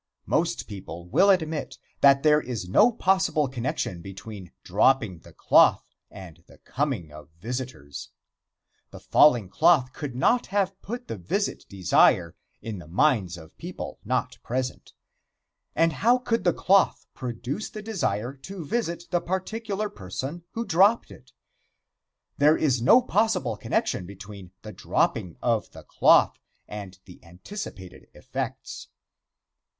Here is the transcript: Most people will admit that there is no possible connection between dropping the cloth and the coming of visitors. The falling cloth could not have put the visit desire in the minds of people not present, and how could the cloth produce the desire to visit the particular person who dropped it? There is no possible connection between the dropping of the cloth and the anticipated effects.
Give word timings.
Most 0.25 0.65
people 0.67 1.07
will 1.09 1.29
admit 1.29 1.77
that 1.99 2.23
there 2.23 2.41
is 2.41 2.67
no 2.67 2.91
possible 2.91 3.47
connection 3.47 4.01
between 4.01 4.51
dropping 4.63 5.19
the 5.19 5.31
cloth 5.31 5.85
and 6.09 6.43
the 6.47 6.57
coming 6.57 7.11
of 7.11 7.29
visitors. 7.39 8.09
The 8.89 8.99
falling 8.99 9.47
cloth 9.47 9.93
could 9.93 10.15
not 10.15 10.47
have 10.47 10.81
put 10.81 11.07
the 11.07 11.17
visit 11.19 11.69
desire 11.69 12.35
in 12.63 12.79
the 12.79 12.87
minds 12.87 13.37
of 13.37 13.55
people 13.59 13.99
not 14.03 14.39
present, 14.41 14.93
and 15.75 15.93
how 15.93 16.17
could 16.17 16.45
the 16.45 16.51
cloth 16.51 17.05
produce 17.13 17.69
the 17.69 17.83
desire 17.83 18.33
to 18.37 18.65
visit 18.65 19.03
the 19.11 19.21
particular 19.21 19.87
person 19.87 20.43
who 20.53 20.65
dropped 20.65 21.11
it? 21.11 21.31
There 22.39 22.57
is 22.57 22.81
no 22.81 23.03
possible 23.03 23.55
connection 23.55 24.07
between 24.07 24.49
the 24.63 24.73
dropping 24.73 25.37
of 25.43 25.69
the 25.73 25.83
cloth 25.83 26.39
and 26.67 26.97
the 27.05 27.23
anticipated 27.23 28.07
effects. 28.15 28.87